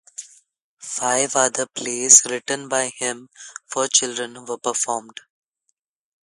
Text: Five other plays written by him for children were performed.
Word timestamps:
Five 0.81 1.35
other 1.35 1.67
plays 1.75 2.23
written 2.25 2.67
by 2.67 2.87
him 2.97 3.29
for 3.67 3.87
children 3.87 4.43
were 4.47 4.57
performed. 4.57 5.21